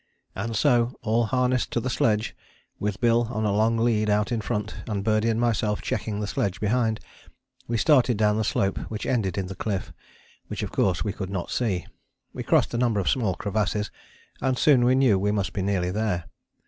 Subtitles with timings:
[0.33, 2.35] And so, all harnessed to the sledge,
[2.79, 6.25] with Bill on a long lead out in front and Birdie and myself checking the
[6.25, 6.99] sledge behind,
[7.67, 9.93] we started down the slope which ended in the cliff,
[10.47, 11.85] which of course we could not see.
[12.33, 13.91] We crossed a number of small crevasses,
[14.41, 16.23] and soon we knew we must be nearly there.